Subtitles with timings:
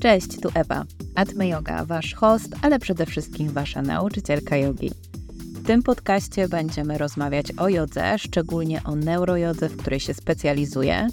[0.00, 0.84] Cześć, tu Ewa,
[1.14, 4.90] Atme Yoga, wasz host, ale przede wszystkim wasza nauczycielka jogi.
[5.54, 11.08] W tym podcaście będziemy rozmawiać o jodze, szczególnie o neurojodze, w której się specjalizuję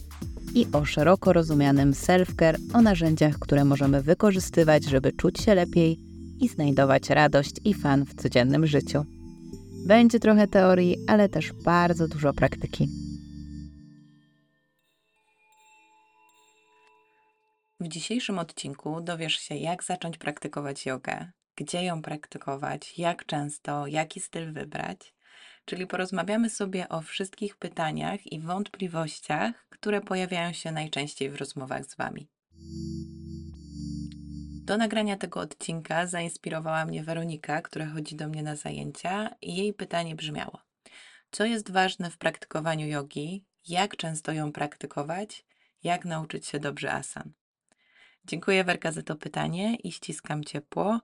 [0.55, 5.99] i o szeroko rozumianym self-care, o narzędziach, które możemy wykorzystywać, żeby czuć się lepiej
[6.39, 9.05] i znajdować radość i fan w codziennym życiu.
[9.85, 12.89] Będzie trochę teorii, ale też bardzo dużo praktyki.
[17.87, 24.19] W dzisiejszym odcinku dowiesz się, jak zacząć praktykować jogę, gdzie ją praktykować, jak często, jaki
[24.19, 25.13] styl wybrać.
[25.65, 31.95] Czyli porozmawiamy sobie o wszystkich pytaniach i wątpliwościach, które pojawiają się najczęściej w rozmowach z
[31.95, 32.27] Wami.
[34.63, 39.73] Do nagrania tego odcinka zainspirowała mnie Weronika, która chodzi do mnie na zajęcia, i jej
[39.73, 40.61] pytanie brzmiało:
[41.31, 43.45] Co jest ważne w praktykowaniu jogi?
[43.67, 45.45] Jak często ją praktykować?
[45.83, 47.33] Jak nauczyć się dobrze asan?
[48.27, 50.99] Dziękuję Werka za to pytanie i ściskam ciepło.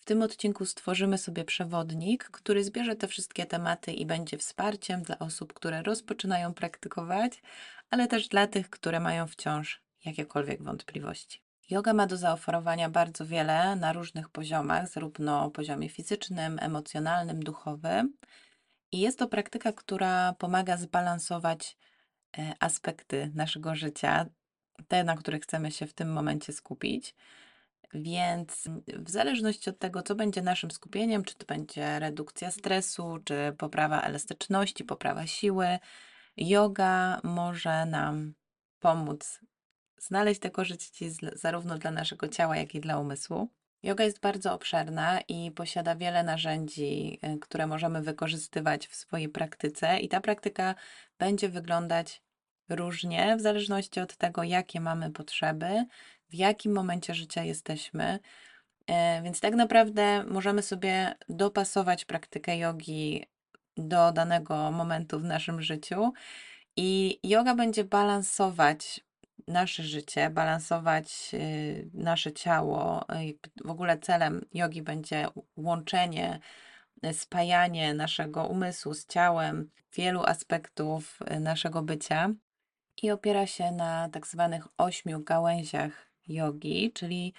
[0.00, 5.18] W tym odcinku stworzymy sobie przewodnik, który zbierze te wszystkie tematy i będzie wsparciem dla
[5.18, 7.42] osób, które rozpoczynają praktykować,
[7.90, 11.42] ale też dla tych, które mają wciąż jakiekolwiek wątpliwości.
[11.70, 18.16] Yoga ma do zaoferowania bardzo wiele na różnych poziomach, zarówno poziomie fizycznym, emocjonalnym, duchowym.
[18.92, 21.76] I jest to praktyka, która pomaga zbalansować
[22.38, 24.26] e, aspekty naszego życia,
[24.88, 27.14] te, na których chcemy się w tym momencie skupić.
[27.94, 33.54] Więc w zależności od tego, co będzie naszym skupieniem, czy to będzie redukcja stresu, czy
[33.58, 35.78] poprawa elastyczności, poprawa siły,
[36.36, 38.34] yoga może nam
[38.80, 39.40] pomóc
[39.98, 43.48] znaleźć te korzyści zarówno dla naszego ciała, jak i dla umysłu.
[43.82, 49.98] Yoga jest bardzo obszerna i posiada wiele narzędzi, y, które możemy wykorzystywać w swojej praktyce,
[49.98, 50.74] i ta praktyka
[51.18, 52.22] będzie wyglądać
[52.76, 55.84] różnie w zależności od tego, jakie mamy potrzeby,
[56.30, 58.18] w jakim momencie życia jesteśmy.
[58.86, 63.24] E, więc tak naprawdę możemy sobie dopasować praktykę jogi
[63.76, 66.12] do danego momentu w naszym życiu.
[66.76, 69.00] I yoga będzie balansować
[69.48, 73.04] nasze życie, balansować y, nasze ciało.
[73.64, 75.26] W ogóle celem jogi będzie
[75.56, 76.40] łączenie,
[77.06, 82.30] y, spajanie naszego umysłu z ciałem, wielu aspektów y, naszego bycia
[83.02, 87.34] i opiera się na tak zwanych ośmiu gałęziach jogi, czyli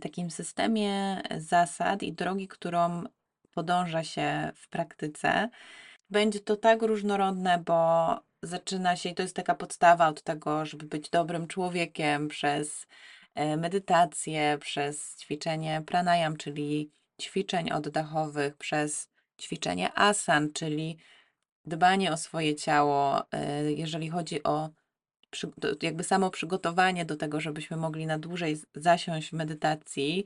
[0.00, 3.04] takim systemie zasad i drogi, którą
[3.54, 5.48] podąża się w praktyce.
[6.10, 10.86] Będzie to tak różnorodne, bo zaczyna się, i to jest taka podstawa od tego, żeby
[10.86, 12.86] być dobrym człowiekiem przez
[13.34, 16.90] e, medytację, przez ćwiczenie pranayam, czyli
[17.22, 20.98] ćwiczeń oddechowych, przez ćwiczenie asan, czyli
[21.64, 24.70] dbanie o swoje ciało, e, jeżeli chodzi o
[25.82, 30.24] jakby samo przygotowanie do tego, żebyśmy mogli na dłużej zasiąść w medytacji,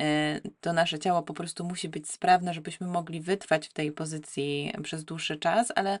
[0.00, 4.72] e, to nasze ciało po prostu musi być sprawne, żebyśmy mogli wytrwać w tej pozycji
[4.82, 5.98] przez dłuższy czas, ale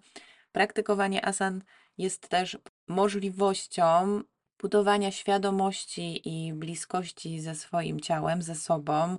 [0.52, 1.62] praktykowanie asan
[1.98, 2.58] jest też
[2.88, 4.22] możliwością
[4.58, 9.18] budowania świadomości i bliskości ze swoim ciałem, ze sobą,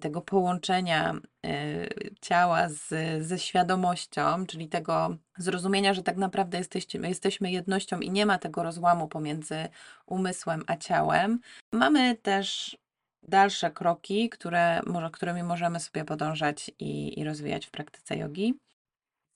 [0.00, 1.14] tego połączenia
[1.46, 1.88] e,
[2.20, 2.88] ciała z,
[3.26, 8.62] ze świadomością, czyli tego zrozumienia, że tak naprawdę jesteśmy, jesteśmy jednością i nie ma tego
[8.62, 9.68] rozłamu pomiędzy
[10.06, 11.40] umysłem a ciałem.
[11.72, 12.78] Mamy też
[13.22, 14.80] dalsze kroki, które,
[15.12, 18.54] którymi możemy sobie podążać i, i rozwijać w praktyce jogi.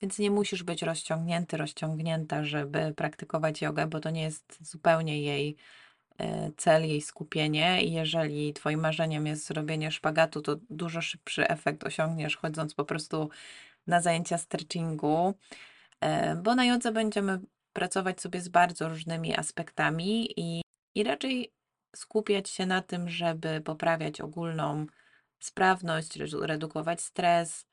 [0.02, 5.56] Więc nie musisz być rozciągnięty, rozciągnięta, żeby praktykować jogę, bo to nie jest zupełnie jej
[5.56, 5.56] E,
[6.56, 12.36] cel, jej skupienie i jeżeli Twoim marzeniem jest zrobienie szpagatu, to dużo szybszy efekt osiągniesz
[12.36, 13.28] chodząc po prostu
[13.86, 15.34] na zajęcia stretchingu,
[16.00, 17.40] e, bo na jodze będziemy
[17.72, 20.62] pracować sobie z bardzo różnymi aspektami i,
[20.94, 21.52] i raczej
[21.96, 24.86] skupiać się na tym, żeby poprawiać ogólną
[25.38, 27.66] sprawność, redukować stres,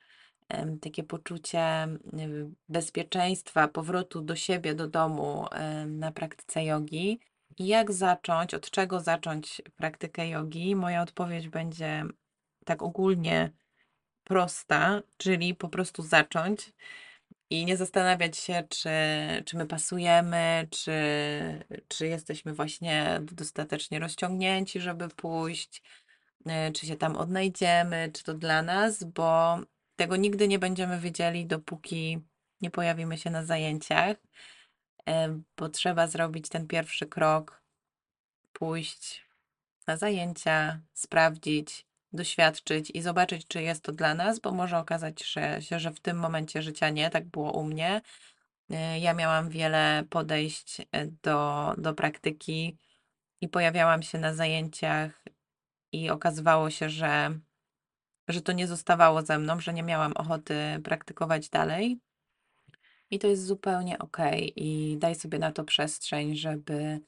[0.80, 1.88] takie poczucie
[2.68, 5.46] bezpieczeństwa, powrotu do siebie, do domu
[5.86, 7.20] na praktyce jogi.
[7.58, 10.76] Jak zacząć, od czego zacząć praktykę jogi?
[10.76, 12.04] Moja odpowiedź będzie
[12.64, 13.50] tak ogólnie
[14.24, 16.72] prosta, czyli po prostu zacząć
[17.50, 18.90] i nie zastanawiać się, czy,
[19.46, 20.92] czy my pasujemy, czy,
[21.88, 25.82] czy jesteśmy właśnie dostatecznie rozciągnięci, żeby pójść,
[26.68, 29.58] y, czy się tam odnajdziemy, czy to dla nas, bo
[29.96, 32.20] tego nigdy nie będziemy wiedzieli, dopóki
[32.60, 34.16] nie pojawimy się na zajęciach
[35.56, 37.62] bo trzeba zrobić ten pierwszy krok,
[38.52, 39.26] pójść
[39.86, 45.22] na zajęcia, sprawdzić, doświadczyć i zobaczyć, czy jest to dla nas, bo może okazać
[45.60, 48.00] się, że w tym momencie życia nie, tak było u mnie.
[48.70, 52.78] E, ja miałam wiele podejść e, do, do praktyki
[53.40, 55.24] i pojawiałam się na zajęciach
[55.92, 57.38] i okazywało się, że,
[58.28, 62.00] że to nie zostawało ze mną, że nie miałam ochoty praktykować dalej.
[63.12, 64.18] I to jest zupełnie ok.
[64.56, 67.00] I daj sobie na to przestrzeń, żeby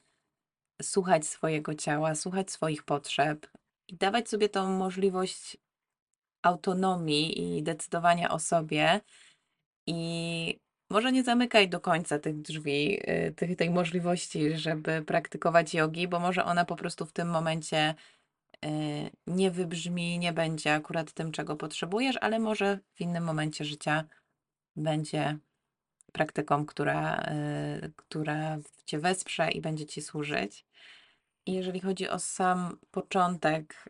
[0.81, 3.47] słuchać swojego ciała, słuchać swoich potrzeb
[3.87, 5.57] i dawać sobie tą możliwość
[6.43, 9.01] autonomii i decydowania o sobie.
[9.87, 10.59] I
[10.89, 16.19] może nie zamykaj do końca tych drzwi, y, tych, tej możliwości, żeby praktykować jogi, bo
[16.19, 17.95] może ona po prostu w tym momencie
[18.65, 18.67] y,
[19.27, 24.03] nie wybrzmi, nie będzie akurat tym, czego potrzebujesz, ale może w innym momencie życia
[24.75, 25.39] będzie
[26.15, 27.23] praktyką, która,
[27.83, 30.65] y, która cię wesprze i będzie ci służyć.
[31.47, 33.89] Jeżeli chodzi o sam początek,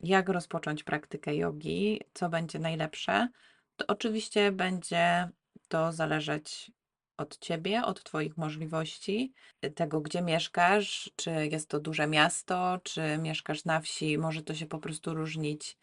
[0.00, 3.28] jak rozpocząć praktykę jogi, co będzie najlepsze,
[3.76, 5.28] to oczywiście będzie
[5.68, 6.70] to zależeć
[7.16, 9.32] od ciebie, od twoich możliwości,
[9.74, 14.66] tego, gdzie mieszkasz, czy jest to duże miasto, czy mieszkasz na wsi, może to się
[14.66, 15.78] po prostu różnić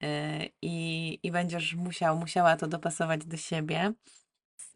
[0.00, 0.08] yy,
[0.62, 3.92] i, i będziesz musiał, musiała to dopasować do siebie.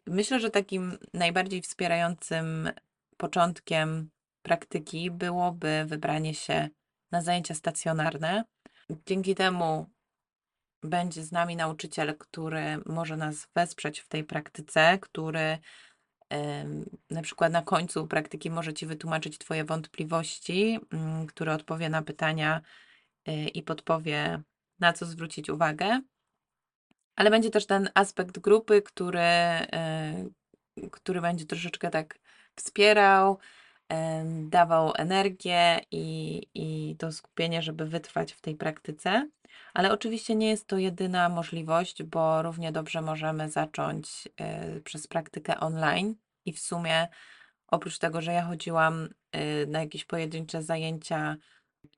[0.09, 2.69] Myślę, że takim najbardziej wspierającym
[3.17, 4.09] początkiem
[4.41, 6.69] praktyki byłoby wybranie się
[7.11, 8.43] na zajęcia stacjonarne.
[9.05, 9.89] Dzięki temu
[10.83, 15.57] będzie z nami nauczyciel, który może nas wesprzeć w tej praktyce, który
[17.09, 22.61] na przykład na końcu praktyki może Ci wytłumaczyć Twoje wątpliwości, mm, który odpowie na pytania
[23.27, 24.41] y, i podpowie,
[24.79, 26.01] na co zwrócić uwagę.
[27.19, 29.19] Ale będzie też ten aspekt grupy, który,
[30.77, 32.19] y, który będzie troszeczkę tak
[32.55, 33.39] wspierał,
[33.89, 39.29] em, dawał energię i, i to skupienie, żeby wytrwać w tej praktyce.
[39.73, 44.27] Ale oczywiście nie jest to jedyna możliwość, bo równie dobrze możemy zacząć
[44.77, 47.07] y, przez praktykę online i w sumie
[47.67, 49.09] oprócz tego, że ja chodziłam
[49.67, 51.35] na jakieś pojedyncze zajęcia,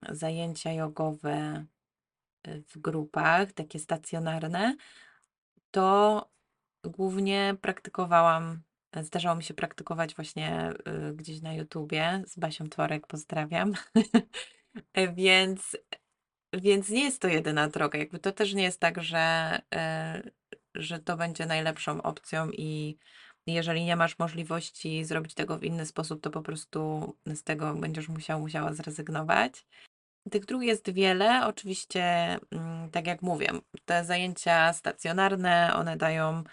[0.10, 1.66] zajęcia jogowe
[2.48, 4.76] w grupach, takie stacjonarne,
[5.72, 6.30] to
[6.84, 8.62] głównie praktykowałam,
[9.02, 10.74] zdarzało mi się praktykować właśnie
[11.10, 13.74] y, gdzieś na YouTubie z Basią Tworek, pozdrawiam.
[15.16, 15.78] Więc
[16.54, 18.00] więc nie jest to jedyna droga.
[18.00, 20.22] Jakby to też nie jest tak, że, e,
[20.76, 22.98] że to będzie najlepszą opcją i
[23.48, 28.10] jeżeli nie masz możliwości zrobić tego w inny sposób, to po prostu z tego będziesz
[28.10, 29.66] musiał, musiała zrezygnować.
[30.32, 31.48] Tych dróg jest wiele.
[31.48, 32.04] Oczywiście,
[32.52, 33.50] mm, tak jak mówię,
[33.86, 36.44] te zajęcia stacjonarne, one dają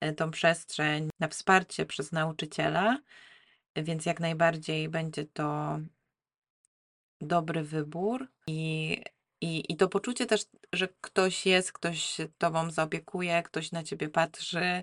[0.00, 2.98] e, tą przestrzeń na wsparcie przez nauczyciela,
[3.76, 5.78] więc jak najbardziej będzie to
[7.20, 8.96] dobry wybór i
[9.40, 14.82] i, I to poczucie też, że ktoś jest, ktoś tobą zaopiekuje, ktoś na ciebie patrzy,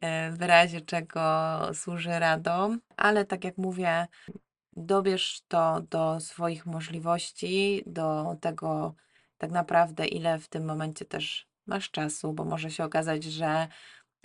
[0.00, 1.20] e, w razie czego
[1.74, 4.06] służy radą, ale tak jak mówię,
[4.78, 8.94] dobierz to do swoich możliwości, do tego
[9.38, 13.68] tak naprawdę, ile w tym momencie też masz czasu, bo może się okazać, że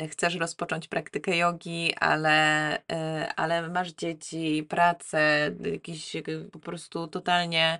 [0.09, 6.21] chcesz rozpocząć praktykę jogi, ale, e, ale masz dzieci, pracę, jakiś e,
[6.51, 7.79] po prostu totalnie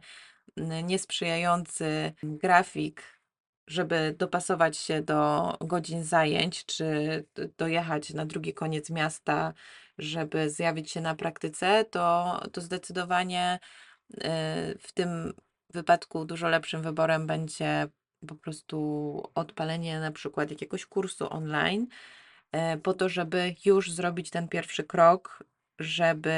[0.83, 3.03] niesprzyjający grafik,
[3.67, 6.85] żeby dopasować się do godzin zajęć, czy
[7.57, 9.53] dojechać na drugi koniec miasta,
[9.97, 13.59] żeby zjawić się na praktyce, to, to zdecydowanie
[14.13, 14.17] y,
[14.79, 15.33] w tym
[15.69, 17.87] wypadku dużo lepszym wyborem będzie
[18.27, 21.87] po prostu odpalenie na przykład jakiegoś kursu online,
[22.75, 25.43] y, po to, żeby już zrobić ten pierwszy krok,
[25.79, 26.33] żeby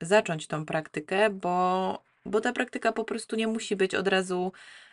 [0.00, 4.85] zacząć tą praktykę, bo bo ta praktyka po prostu nie musi być od razu e,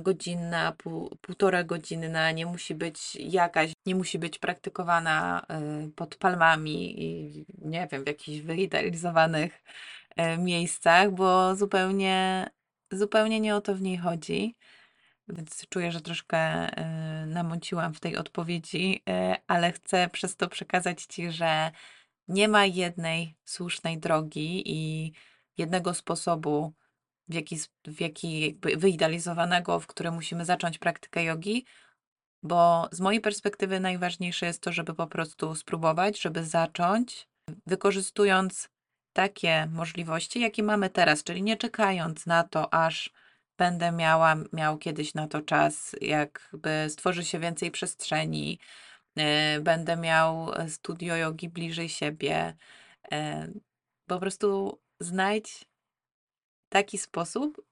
[0.00, 7.02] godzinna, pół, półtora godzinna, nie musi być jakaś, nie musi być praktykowana e, pod palmami
[7.04, 9.62] i nie wiem, w jakichś wyidealizowanych
[10.16, 12.46] e, miejscach, bo zupełnie,
[12.92, 14.56] zupełnie nie o to w niej chodzi.
[15.28, 16.68] Więc czuję, że troszkę
[17.26, 19.02] namąciłam w tej odpowiedzi,
[19.46, 21.70] ale chcę przez to przekazać Ci, że
[22.28, 25.12] nie ma jednej słusznej drogi i
[25.58, 26.72] jednego sposobu,
[27.28, 27.56] w jaki,
[27.86, 31.64] w jaki jakby wyidealizowanego, w którym musimy zacząć praktykę jogi,
[32.42, 37.28] bo z mojej perspektywy najważniejsze jest to, żeby po prostu spróbować, żeby zacząć,
[37.66, 38.68] wykorzystując
[39.12, 43.10] takie możliwości, jakie mamy teraz, czyli nie czekając na to, aż
[43.58, 48.58] będę miała, miał kiedyś na to czas, jakby stworzy się więcej przestrzeni,
[49.16, 49.24] yy,
[49.60, 52.56] będę miał studio jogi bliżej siebie.
[53.12, 53.18] Yy,
[54.06, 55.64] po prostu znajdź
[56.68, 57.62] taki sposób,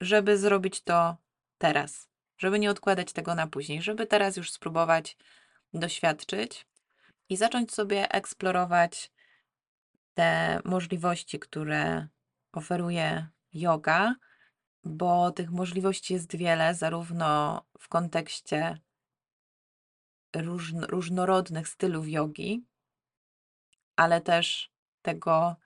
[0.00, 1.16] żeby zrobić to
[1.58, 5.16] teraz, żeby nie odkładać tego na później, żeby teraz już spróbować
[5.74, 6.66] doświadczyć
[7.28, 9.12] i zacząć sobie eksplorować
[10.14, 12.08] te możliwości, które
[12.52, 14.14] oferuje yoga,
[14.84, 18.78] bo tych możliwości jest wiele, zarówno w kontekście
[20.36, 22.64] różn różnorodnych stylów jogi,
[23.96, 25.56] ale też tego,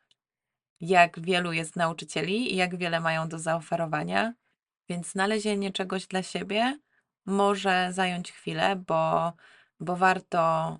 [0.80, 4.34] jak wielu jest nauczycieli i jak wiele mają do zaoferowania.
[4.88, 6.78] Więc znalezienie czegoś dla siebie
[7.26, 9.32] może zająć chwilę, bo,
[9.80, 10.78] bo warto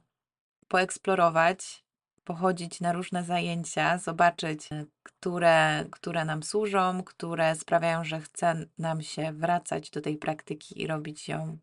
[0.68, 1.84] poeksplorować,
[2.24, 4.68] pochodzić na różne zajęcia, zobaczyć,
[5.02, 10.86] które, które nam służą, które sprawiają, że chce nam się wracać do tej praktyki i
[10.86, 11.58] robić ją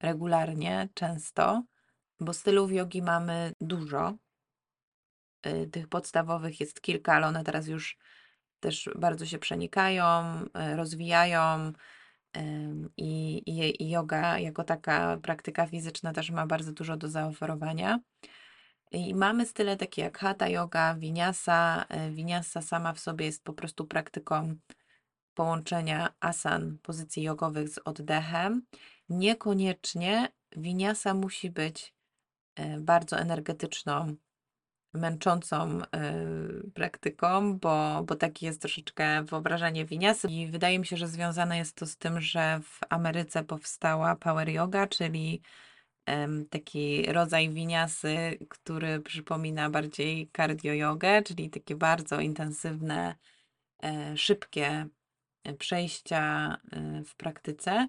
[0.00, 1.62] regularnie, często,
[2.20, 4.14] bo stylów jogi mamy dużo.
[5.46, 7.98] Y, Tych podstawowych jest kilka, ale one teraz już
[8.60, 10.04] też bardzo się przenikają,
[10.72, 11.72] y, rozwijają.
[12.96, 18.00] I, i, I yoga jako taka praktyka fizyczna też ma bardzo dużo do zaoferowania.
[18.92, 21.86] I mamy style takie jak hatha yoga, vinyasa.
[22.08, 24.54] Y, Vinyasa sama w sobie jest po prostu praktyką
[25.34, 28.62] połączenia asan, pozycji jogowych z oddechem.
[29.08, 31.94] Niekoniecznie vinyasa musi być
[32.80, 34.16] bardzo energetyczną,
[34.92, 40.28] męczącą y, praktyką, bo, bo takie jest troszeczkę wyobrażenie winiasy.
[40.28, 44.48] I wydaje mi się, że związane jest to z tym, że w Ameryce powstała power
[44.48, 45.42] yoga, czyli
[46.06, 53.14] em, taki rodzaj winiasy, który przypomina bardziej cardio jogę, czyli takie bardzo intensywne,
[53.82, 54.86] e, szybkie
[55.44, 57.88] e, przejścia e, w praktyce.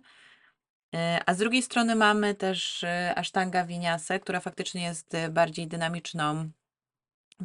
[1.25, 6.51] A z drugiej strony mamy też Ashtanga Vinyasę, która faktycznie jest bardziej dynamiczną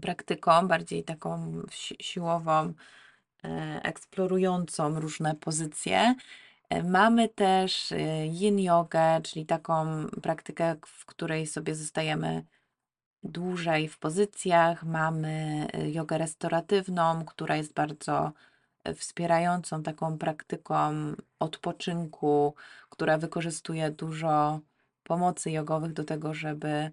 [0.03, 2.73] praktyką, bardziej taką si- siłową,
[3.45, 6.15] e, eksplorującą różne pozycje.
[6.71, 12.45] E, Mamy też e, yin jogę, czyli taką praktykę, w której sobie zostajemy
[13.23, 14.85] dłużej w pozycjach.
[14.85, 18.33] Mamy jogę restauratywną, która jest bardzo
[18.97, 20.93] wspierającą taką praktyką
[21.39, 22.55] odpoczynku,
[22.91, 24.61] która wykorzystuje dużo
[25.03, 26.91] pomocy jogowych do tego, żeby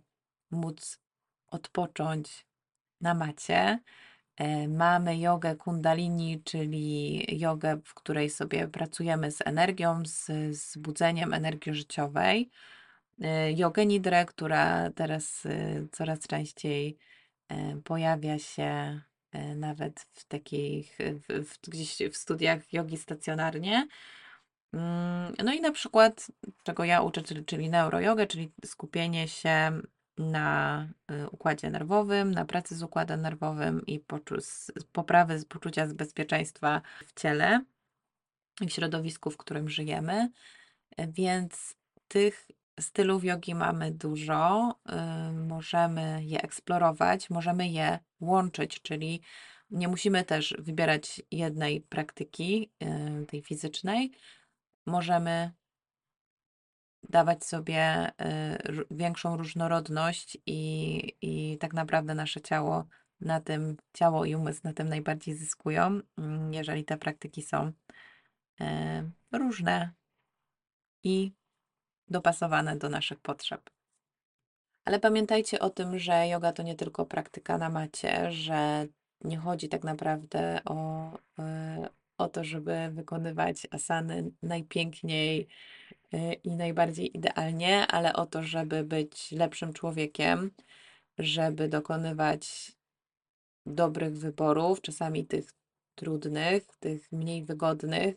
[0.51, 0.99] móc
[1.47, 2.45] odpocząć
[3.01, 3.79] na macie.
[4.37, 10.25] E, Mamy jogę kundalini, czyli jogę, w której sobie pracujemy z energią, z,
[10.57, 12.49] z budzeniem energii życiowej.
[13.21, 16.97] E, Jogę nidrę, która teraz e, coraz częściej
[17.83, 19.01] pojawia się
[19.55, 23.87] nawet w takich, w, w, gdzieś w studiach jogi stacjonarnie.
[24.73, 26.27] Mm, No i na przykład,
[26.63, 29.81] czego ja uczę, czyli, czyli neurojogę, czyli skupienie się
[30.17, 34.03] na y, układzie nerwowym, na pracy z układem nerwowym i
[34.37, 37.65] s- poprawy z poczucia z bezpieczeństwa w ciele
[38.61, 40.29] i w środowisku, w którym żyjemy.
[40.97, 41.75] E, Więc
[42.07, 42.47] tych
[42.79, 49.21] stylów jogi mamy dużo, y, możemy je eksplorować, możemy je łączyć, czyli
[49.71, 52.71] nie musimy też wybierać jednej praktyki,
[53.23, 54.11] y, tej fizycznej.
[54.85, 55.51] Możemy
[57.09, 62.85] dawać sobie y, większą różnorodność i, i tak naprawdę nasze ciało
[63.21, 67.71] na tym, ciało i umysł na tym najbardziej zyskują, mm, jeżeli te praktyki są
[68.61, 68.65] y,
[69.31, 69.91] różne
[71.03, 71.33] i
[72.07, 73.69] dopasowane do naszych potrzeb.
[74.85, 78.87] Ale pamiętajcie o tym, że yoga to nie tylko praktyka na macie, że
[79.23, 85.47] nie chodzi tak naprawdę o, y, o to, żeby wykonywać asany najpiękniej
[86.13, 90.51] y, i najbardziej idealnie, ale o to, żeby być lepszym człowiekiem,
[91.17, 92.71] żeby dokonywać
[93.65, 95.53] dobrych wyborów, czasami tych
[95.95, 98.15] trudnych, tych mniej wygodnych,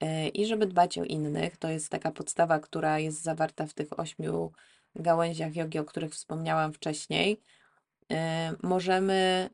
[0.00, 1.56] e, i żeby dbać o innych.
[1.56, 4.52] To jest taka podstawa, która jest zawarta w tych ośmiu
[4.94, 7.40] gałęziach jogi, o których wspomniałam wcześniej.
[8.12, 9.50] E, Możemy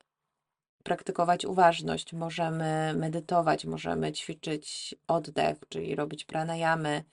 [0.84, 7.04] praktykować uważność, możemy medytować, możemy ćwiczyć oddech, czyli robić pranayamy.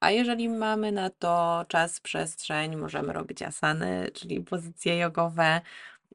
[0.00, 5.60] A jeżeli mamy na to czas, przestrzeń, możemy robić asany, czyli pozycje jogowe.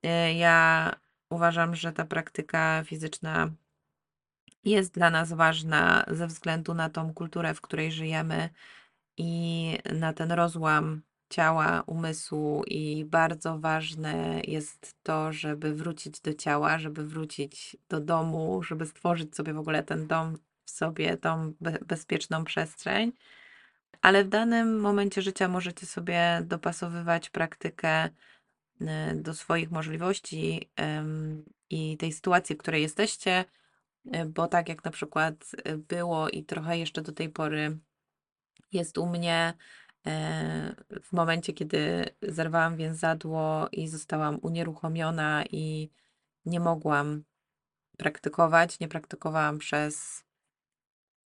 [0.03, 0.91] E, Ja
[1.29, 3.51] uważam, że ta praktyka fizyczna
[4.63, 8.49] jest dla nas ważna ze względu na tą kulturę, w której żyjemy
[9.17, 12.63] i na ten rozłam ciała, umysłu.
[12.67, 19.35] I bardzo ważne jest to, żeby wrócić do ciała, żeby wrócić do domu, żeby stworzyć
[19.35, 23.11] sobie w ogóle ten dom w sobie, tą be bezpieczną przestrzeń.
[24.01, 28.11] Ale w danym momencie życia możecie sobie dopasowywać praktykę y,
[29.15, 30.69] do swoich możliwości
[31.69, 33.45] i tej sytuacji, w której jesteście,
[34.05, 35.35] y, bo tak jak na przykład
[35.77, 37.77] było i trochę jeszcze do tej pory
[38.71, 39.53] jest u mnie
[41.03, 45.89] w momencie, kiedy zerwałam więzadło i zostałam unieruchomiona i,
[46.45, 47.23] nie mogłam
[47.97, 48.79] praktykować.
[48.79, 50.23] Nie praktykowałam przez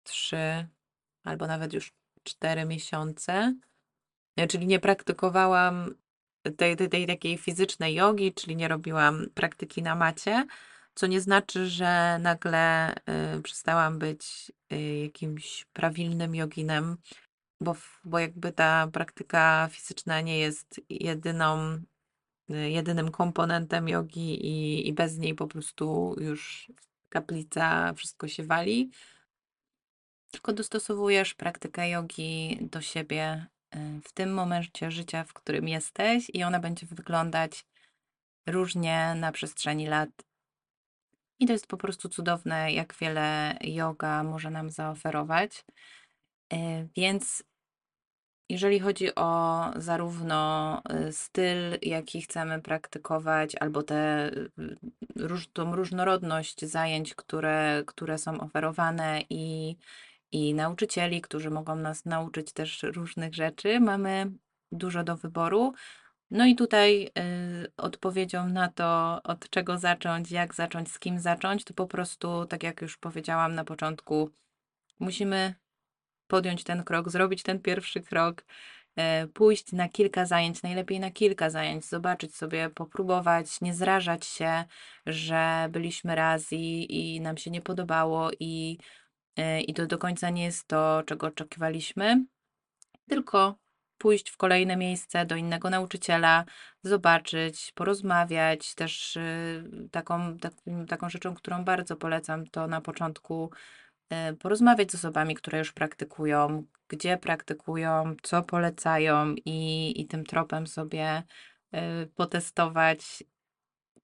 [0.02, 0.36] 3
[1.24, 3.54] albo nawet już 4 miesiące.
[4.36, 5.94] E, czyli nie praktykowałam
[6.56, 10.46] tej, tej, tej takiej fizycznej jogi, czyli nie robiłam praktyki na macie,
[10.94, 12.94] co nie znaczy, że nagle
[13.38, 16.96] y, przestałam być y, jakimś prawilnym joginem,
[17.60, 21.82] bo, bo jakby ta praktyka fizyczna nie jest jedyną,
[22.50, 26.72] y, jedynym komponentem jogi i, i bez niej po prostu już
[27.08, 28.90] kaplica, wszystko się wali.
[30.30, 36.42] Tylko dostosowujesz praktykę jogi do siebie y, w tym momencie życia, w którym jesteś, i
[36.42, 37.66] ona będzie wyglądać
[38.46, 40.10] różnie na przestrzeni lat.
[41.38, 45.64] I to jest po prostu cudowne, jak wiele yoga może nam zaoferować.
[46.52, 47.44] Y, Więc
[48.50, 54.30] jeżeli chodzi o zarówno y, styl, jaki chcemy praktykować, albo tę
[55.18, 59.76] y, tą różnorodność zajęć, które, które są oferowane i,
[60.32, 64.30] i nauczycieli, którzy mogą nas nauczyć też różnych rzeczy, mamy
[64.72, 65.72] dużo do wyboru.
[66.30, 67.10] No i tutaj
[67.64, 72.46] y, odpowiedzią na to, od czego zacząć, jak zacząć, z kim zacząć, to po prostu,
[72.46, 74.30] tak jak już powiedziałam na początku,
[74.98, 75.54] musimy
[76.30, 78.44] podjąć ten krok, zrobić ten pierwszy krok,
[78.96, 84.64] e, pójść na kilka zajęć, najlepiej na kilka zajęć, zobaczyć sobie, popróbować, nie zrażać się,
[85.06, 86.66] że byliśmy raz i,
[87.16, 88.78] i nam się nie podobało i,
[89.36, 92.24] e, i to do końca nie jest to, czego oczekiwaliśmy,
[93.08, 93.58] tylko
[94.00, 96.44] pójść w kolejne miejsce do innego nauczyciela,
[96.82, 98.74] zobaczyć, porozmawiać.
[98.74, 103.50] Też y, taką, takim, taką rzeczą, którą bardzo polecam, to na początku
[104.38, 111.22] porozmawiać z osobami, które już praktykują, gdzie praktykują, co polecają i, i tym tropem sobie
[111.74, 113.24] y, potestować,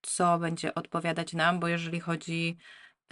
[0.02, 2.56] co będzie odpowiadać nam, bo jeżeli chodzi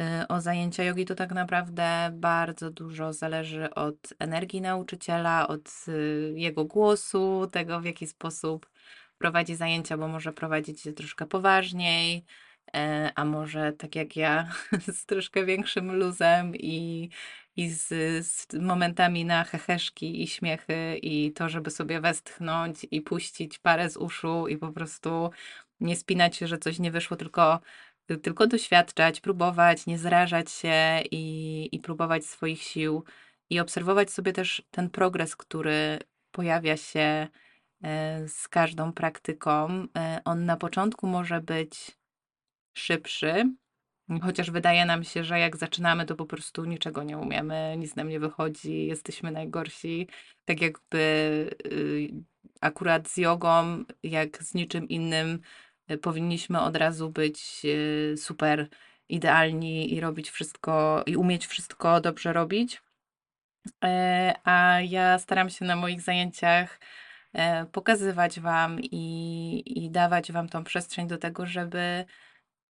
[0.00, 5.70] y, o zajęcia jogi, to tak naprawdę bardzo dużo zależy od energii nauczyciela, od
[6.34, 8.70] jego głosu, tego w jaki sposób
[9.18, 12.24] prowadzi zajęcia, bo może prowadzić je troszkę poważniej, e,
[13.14, 14.48] a może tak jak ja,
[14.96, 17.10] z troszkę większym luzem i,
[17.56, 17.88] i z,
[18.26, 23.96] z momentami na heheszki i śmiechy i to, żeby sobie westchnąć i puścić parę z
[23.96, 25.30] uszu i po prostu
[25.80, 27.60] nie spinać się, że coś nie wyszło, tylko,
[28.22, 33.04] tylko doświadczać, próbować, nie zrażać się i, i próbować swoich sił
[33.50, 35.98] i obserwować sobie też ten progres, który
[36.30, 37.28] pojawia się
[37.82, 39.86] e, z każdą praktyką.
[39.96, 41.96] E, On na początku może być
[42.74, 43.44] szybszy,
[44.22, 48.08] chociaż wydaje nam się, że jak zaczynamy, to po prostu niczego nie umiemy, nic nam
[48.08, 50.08] nie wychodzi, jesteśmy najgorsi.
[50.44, 50.98] Tak jakby
[51.66, 52.10] y,
[52.60, 55.40] akurat z jogą, jak z niczym innym,
[55.90, 58.68] y, powinniśmy od razu być y, super
[59.08, 62.82] idealni i robić wszystko, i umieć wszystko dobrze robić.
[63.84, 66.80] E, A ja staram się na moich zajęciach
[67.32, 72.04] e, pokazywać Wam i, i dawać Wam tą przestrzeń do tego, żeby,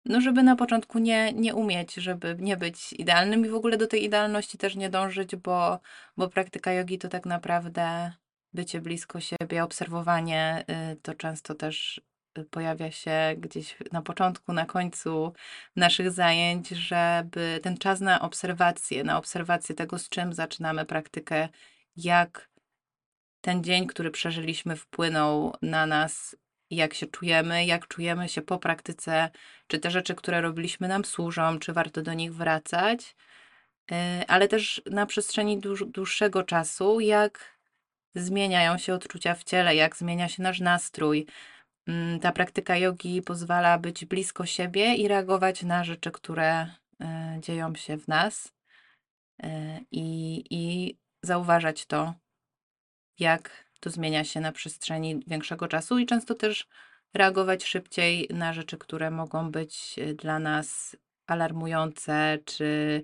[0.05, 3.87] no żeby na początku nie, nie umieć, żeby nie być idealnym i w ogóle do
[3.87, 5.79] tej idealności też nie dążyć, bo,
[6.17, 8.11] bo praktyka jogi to tak naprawdę
[8.53, 12.01] bycie blisko siebie, obserwowanie, y, to często też
[12.37, 15.33] y, pojawia się gdzieś na początku, na końcu
[15.75, 21.49] naszych zajęć, żeby ten czas na obserwację, na obserwację tego, z czym zaczynamy praktykę,
[21.95, 22.49] jak
[23.41, 26.35] ten dzień, który przeżyliśmy, wpłynął na nas,
[26.75, 29.29] jak się czujemy, jak czujemy się po praktyce,
[29.67, 33.15] czy te rzeczy, które robiliśmy, nam służą, czy warto do nich wracać,
[33.91, 37.57] Yy, ale też na przestrzeni dłuż, dłuższego czasu, jak
[38.15, 41.27] zmieniają się odczucia w ciele, jak zmienia się nasz nastrój.
[41.87, 46.67] Mm, Ta praktyka jogi pozwala być blisko siebie i reagować na rzeczy, które
[46.99, 47.07] yy,
[47.39, 48.53] dzieją się w nas
[49.43, 49.49] yy,
[49.91, 52.13] i, i zauważać to,
[53.19, 56.67] jak to zmienia się na przestrzeni większego czasu i często też
[57.13, 60.95] reagować szybciej na rzeczy, które mogą być y, dla nas
[61.27, 63.03] alarmujące, czy,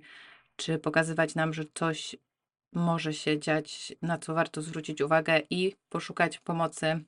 [0.55, 2.15] czy pokazywać nam, że coś
[2.73, 7.03] może się dziać, na co warto zwrócić uwagę i poszukać pomocy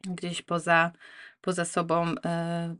[0.00, 0.92] gdzieś poza,
[1.40, 2.14] poza sobą,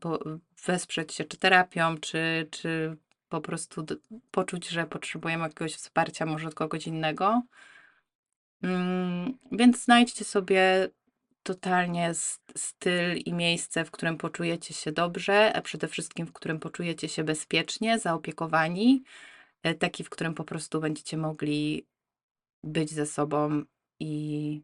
[0.01, 0.19] po,
[0.67, 2.97] wesprzeć się czy terapią, czy, czy
[3.29, 3.87] po prostu
[4.31, 7.43] poczuć, że potrzebujemy jakiegoś wsparcia, może od kogoś innego.
[8.65, 10.89] Mm, Więc znajdźcie sobie
[11.43, 12.13] totalnie
[12.57, 17.25] styl i miejsce, w którym poczujecie się dobrze, a przede wszystkim w którym poczujecie się
[17.25, 19.05] bezpiecznie, zaopiekowani,
[19.63, 21.87] e, taki, w którym po prostu będziecie mogli
[22.65, 23.63] być ze sobą
[24.01, 24.63] i,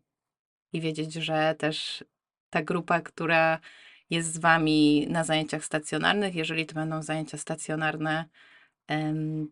[0.72, 2.04] i wiedzieć, że też
[2.50, 3.60] ta grupa, która
[4.10, 6.34] jest z Wami na zajęciach stacjonarnych.
[6.34, 8.24] Jeżeli to będą zajęcia stacjonarne,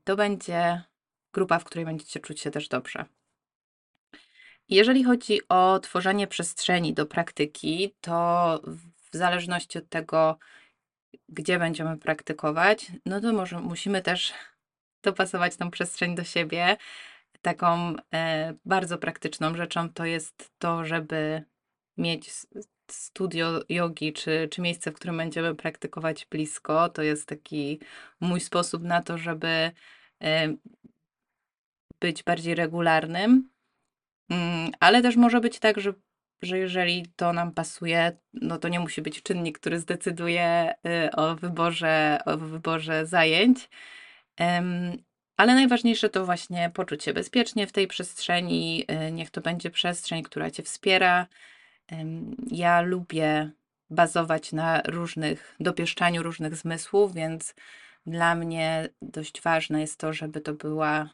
[0.04, 0.82] to będzie
[1.32, 3.17] grupa, w której będziecie czuć się też dobrze.
[4.68, 8.60] Jeżeli chodzi o tworzenie przestrzeni do praktyki, to
[9.12, 10.38] w zależności od tego,
[11.28, 14.32] gdzie będziemy praktykować, no to może musimy też
[15.04, 16.76] dopasować tą przestrzeń do siebie.
[17.42, 21.42] Taką e, bardzo praktyczną rzeczą to jest to, żeby
[21.96, 22.30] mieć
[22.90, 26.88] studio jogi, czy, czy miejsce, w którym będziemy praktykować blisko.
[26.88, 27.80] To jest taki
[28.20, 29.70] mój sposób na to, żeby
[30.22, 30.54] e,
[32.00, 33.50] być bardziej regularnym.
[34.30, 35.92] Mm, Ale też może być tak, że,
[36.42, 40.74] że jeżeli to nam pasuje, no to nie musi być czynnik, który zdecyduje
[41.06, 43.68] y, o wyborze, o wyborze zajęć.
[45.36, 48.84] Ale najważniejsze to właśnie poczuć się bezpiecznie w tej przestrzeni.
[49.08, 51.26] y, Niech to będzie przestrzeń, która Cię wspiera.
[52.50, 53.50] Ja lubię
[53.90, 57.54] bazować na różnych, dopieszczaniu różnych zmysłów, więc
[58.06, 61.10] dla mnie dość ważne jest to, żeby to była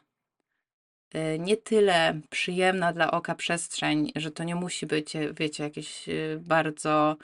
[1.39, 6.39] nie tyle przyjemna dla oka przestrzeń, że to nie musi być, e, wiecie, jakieś y,
[6.41, 7.17] bardzo,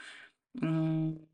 [0.62, 1.26] mm,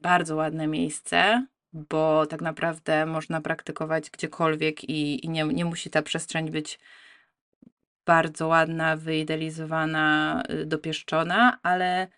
[0.00, 6.02] bardzo ładne miejsce, bo tak naprawdę można praktykować gdziekolwiek i, i nie, nie musi ta
[6.02, 6.78] przestrzeń być
[8.06, 12.08] bardzo ładna, wyidealizowana, y, dopieszczona, ale,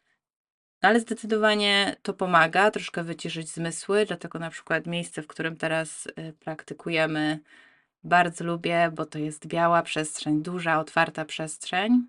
[0.83, 6.33] ale zdecydowanie to pomaga troszkę wyciszyć zmysły, dlatego na przykład miejsce, w którym teraz y,
[6.41, 7.41] praktykujemy,
[8.05, 12.07] bardzo lubię, bo to jest biała przestrzeń, duża, otwarta przestrzeń.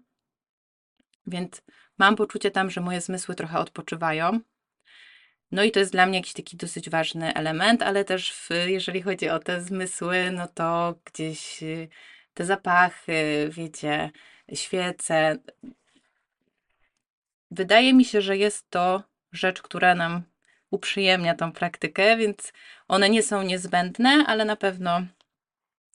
[1.28, 1.62] Więc
[1.98, 4.40] mam poczucie tam, że moje zmysły trochę odpoczywają.
[5.52, 9.02] No i to jest dla mnie jakiś taki dosyć ważny element, ale też w, jeżeli
[9.02, 11.88] chodzi o te zmysły, no to gdzieś y,
[12.34, 14.12] te zapachy, wiecie,
[14.54, 15.38] świece.
[17.52, 20.24] Wydaje mi się, że jest to rzecz, która nam
[20.70, 22.54] uprzyjemnia tą praktykę, więc
[22.88, 25.02] one nie są niezbędne, ale na pewno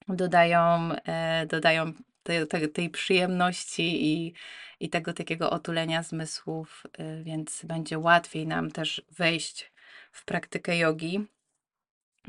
[0.08, 1.92] dodają, e, dodają
[2.22, 4.34] te, te, tej przyjemności i,
[4.80, 9.72] i tego takiego otulenia zmysłów, e, więc będzie łatwiej nam też wejść
[10.12, 11.26] w praktykę jogi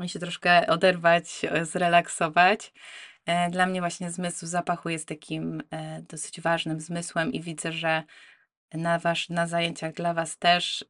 [0.03, 2.73] i się troszkę oderwać, e, zrelaksować.
[3.51, 5.63] Dla mnie właśnie zmysł zapachu jest takim
[6.09, 8.03] dosyć ważnym zmysłem i widzę, że
[8.73, 10.85] na, wasz, na zajęciach dla Was też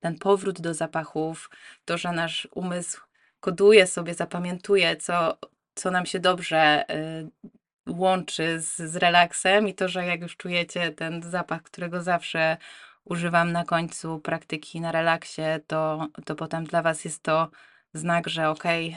[0.00, 1.50] ten powrót do zapachów,
[1.84, 3.00] to, że nasz umysł
[3.40, 5.38] koduje sobie, zapamiętuje, co,
[5.76, 10.92] co nam się dobrze y, łączy z, z relaksem i to, że jak już czujecie
[10.92, 12.56] ten zapach, którego zawsze
[13.04, 17.50] używam na końcu praktyki na relaksie, to, to potem dla Was jest to
[17.94, 18.96] znak, że okej,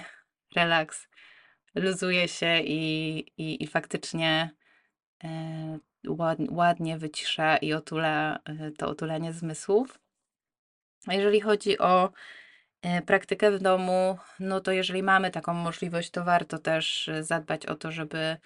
[0.55, 1.07] relaks,
[1.75, 4.49] luzuje się i, i, i faktycznie
[6.07, 9.99] ład, ładnie wycisza i otula e, to otulenie zmysłów.
[11.07, 12.11] A jeżeli chodzi o
[13.05, 17.75] praktykę w domu, no to jeżeli mamy taką możliwość, to warto też e, zadbać o
[17.75, 18.37] to, żeby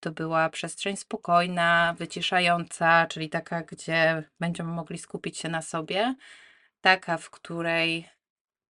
[0.00, 6.14] to była przestrzeń spokojna, wyciszająca, czyli taka, gdzie będziemy mogli skupić się na sobie,
[6.80, 8.08] taka, w której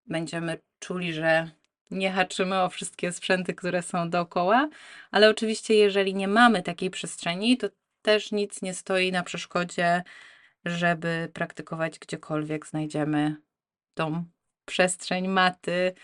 [0.07, 1.51] będziemy czuli, że
[1.91, 4.69] nie haczymy o wszystkie sprzęty, które są dookoła,
[5.11, 7.69] ale oczywiście, jeżeli nie mamy takiej przestrzeni, to
[8.03, 10.03] też nic nie stoi na przeszkodzie,
[10.65, 13.37] żeby praktykować gdziekolwiek znajdziemy
[13.95, 14.25] tą
[14.69, 15.95] przestrzeń maty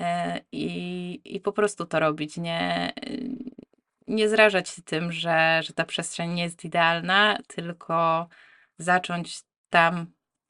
[0.00, 2.36] e, i, i po prostu to robić.
[2.36, 2.92] Nie,
[4.08, 8.28] nie zrażać się tym, że, że ta przestrzeń nie jest idealna, tylko
[8.78, 10.06] zacząć tam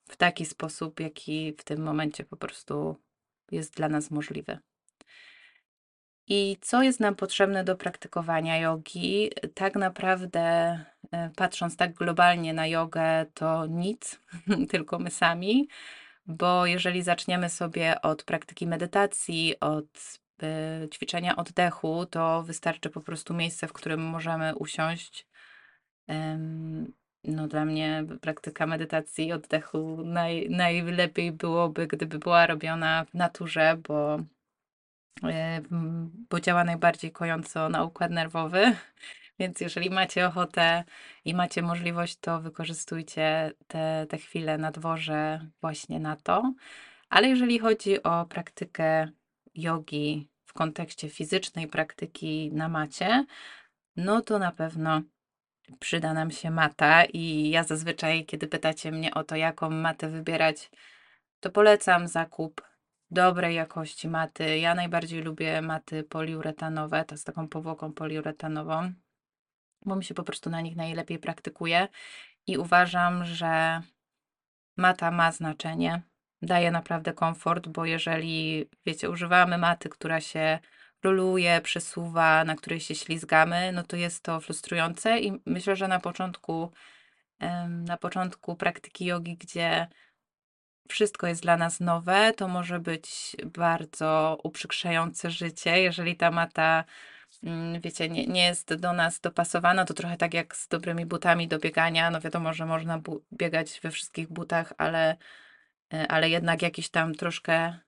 [0.09, 2.97] w taki sposób, jaki w tym momencie po prostu
[3.51, 4.59] jest dla nas możliwy.
[6.27, 9.31] I co jest nam potrzebne do praktykowania jogi?
[9.55, 10.41] Tak naprawdę,
[11.13, 14.21] e, patrząc tak globalnie na jogę, to nic,
[14.71, 15.69] tylko my sami,
[16.27, 23.35] bo jeżeli zaczniemy sobie od praktyki medytacji, od e, ćwiczenia oddechu, to wystarczy po prostu
[23.35, 25.27] miejsce, w którym możemy usiąść.
[26.09, 26.93] Em,
[27.25, 33.77] No, dla mnie praktyka medytacji i oddechu naj, najlepiej byłoby, gdyby była robiona w naturze,
[33.89, 34.19] bo
[35.23, 38.77] m, bo działa najbardziej kojąco na układ nerwowy.
[39.39, 40.85] Więc jeżeli macie ochotę
[41.25, 46.55] i macie możliwość, to wykorzystujcie te, te chwile na dworze właśnie na to.
[47.09, 49.09] Ale jeżeli chodzi o praktykę
[49.55, 53.25] jogi w kontekście fizycznej praktyki na macie,
[53.97, 55.03] no to na pewno
[55.81, 60.71] przyda nam się mata i ja zazwyczaj, kiedy pytacie mnie o to, jaką matę wybierać,
[61.41, 62.63] to polecam zakup
[63.11, 64.59] dobrej jakości maty.
[64.59, 68.93] Ja najbardziej lubię maty poliuretanowe, to z taką powłoką poliuretanową,
[69.85, 71.89] bo mi się po prostu na nich najlepiej praktykuje
[72.47, 73.83] i uważam, że
[74.77, 76.03] mata ma znaczenie,
[76.43, 80.59] daje naprawdę komfort, bo jeżeli, wiecie, używamy maty, która się
[81.03, 86.01] roluje, przesuwa, na której się ślizgamy, no to jest to frustrujące i myślę, że na
[86.01, 86.73] początku,
[87.69, 89.87] na początku praktyki jogi, gdzie
[90.89, 96.85] wszystko jest dla nas nowe, to może być bardzo uprzykrzające życie, jeżeli ta mata,
[97.81, 101.59] wiecie, nie, nie jest do nas dopasowana, to trochę tak jak z dobrymi butami do
[101.59, 102.11] biegania.
[102.11, 103.01] No wiadomo, że można
[103.33, 105.17] biegać we wszystkich butach, ale,
[105.95, 107.79] e, ale jednak jakieś tam troszkę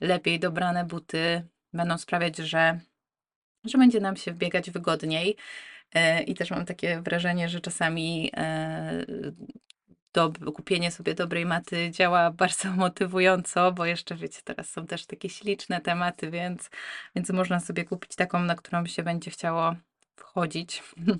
[0.00, 2.80] lepiej dobrane buty będą sprawiać, że,
[3.64, 5.36] że będzie nam się biegać wygodniej.
[5.94, 8.32] E, I też mam takie wrażenie, że czasami
[10.54, 15.80] kupienie sobie dobrej maty działa bardzo motywująco, bo jeszcze wiecie, teraz są też takie śliczne
[15.80, 16.70] tematy, więc,
[17.16, 19.76] więc można sobie kupić taką, na którą się będzie chciało
[20.16, 20.82] wchodzić.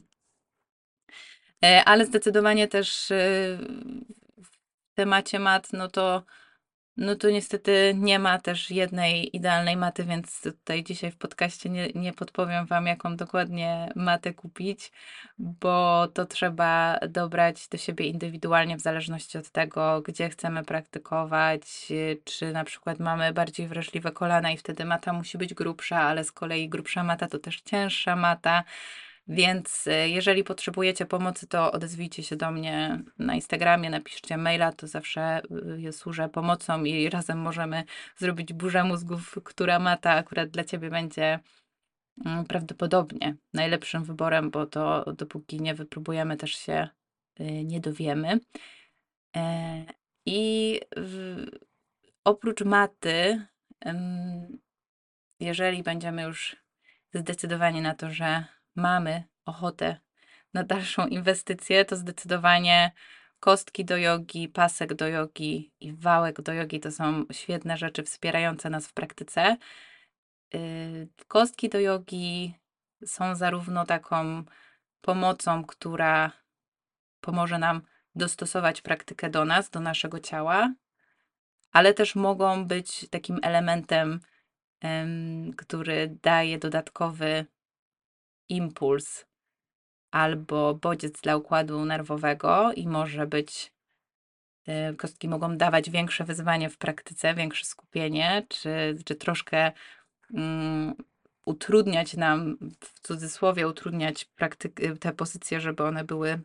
[1.65, 3.17] E, Ale zdecydowanie też e,
[4.43, 6.23] w temacie mat, no to
[6.97, 11.89] no to niestety nie ma też jednej idealnej maty, więc tutaj dzisiaj w podcaście nie,
[11.95, 14.93] nie podpowiem Wam, jaką dokładnie matę kupić,
[15.39, 21.63] bo to trzeba dobrać do siebie indywidualnie w zależności od tego, gdzie chcemy praktykować,
[22.25, 26.33] czy na przykład mamy bardziej wrażliwe kolana i wtedy mata musi być grubsza, ale z
[26.33, 28.65] kolei grubsza mata to też cięższa mata.
[29.29, 34.87] Więc y, jeżeli potrzebujecie pomocy, to odezwijcie się do mnie na Instagramie, napiszcie maila, to
[34.87, 35.43] zawsze
[35.89, 37.85] y, służę pomocą i razem możemy
[38.17, 41.39] zrobić burzę mózgów, która mata akurat dla Ciebie będzie
[42.25, 46.89] mm, prawdopodobnie najlepszym wyborem, bo to dopóki nie wypróbujemy, też się
[47.41, 48.41] y, nie dowiemy.
[49.37, 49.85] E,
[50.27, 50.81] I
[52.25, 53.47] oprócz maty,
[55.41, 56.57] jeżeli będziemy już
[57.15, 58.45] zdecydowani na to, że
[58.77, 60.01] mamy ochotę
[60.55, 62.93] na dalszą inwestycję, to zdecydowanie
[63.41, 68.71] kostki do jogi, pasek do jogi i wałek do jogi to są świetne rzeczy wspierające
[68.71, 69.57] nas w praktyce.
[70.53, 72.55] Yy, Kostki do jogi
[73.07, 74.45] są zarówno taką
[75.01, 76.33] pomocą, która
[77.21, 77.83] pomoże nam
[78.15, 80.75] dostosować praktykę do nas, do naszego ciała,
[81.73, 84.21] ale też mogą być takim elementem,
[84.81, 87.47] em, który daje dodatkowy
[88.49, 89.27] impuls
[90.11, 93.73] albo bodziec dla układu nerwowego i może być,
[94.69, 99.73] y, kostki mogą dawać większe wyzwanie w praktyce, większe skupienie, czy, czy troszkę
[100.35, 100.95] mm,
[101.47, 106.41] utrudniać nam, w cudzysłowie, utrudniać praktyk- y, te pozycje, żeby one były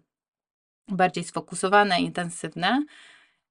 [0.87, 2.85] bardziej sfokusowane, intensywne.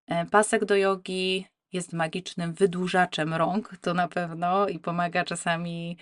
[0.07, 5.97] E, Pasek do jogi jest magicznym wydłużaczem rąk, to na pewno, i pomaga czasami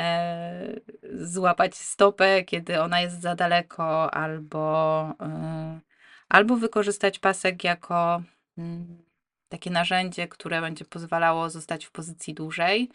[0.00, 0.80] e,
[1.12, 5.80] złapać stopę, kiedy ona jest za daleko, albo, e,
[6.28, 8.22] albo wykorzystać pasek jako
[8.58, 9.02] mm,
[9.48, 12.90] takie narzędzie, które będzie pozwalało zostać w pozycji dłużej.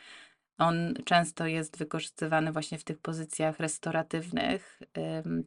[0.58, 4.82] On często jest wykorzystywany właśnie w tych pozycjach restauratywnych,